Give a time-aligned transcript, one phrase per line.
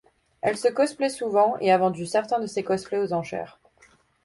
[0.41, 3.59] Elle se cosplay souvent et a vendu certains de ses cosplays aux enchères.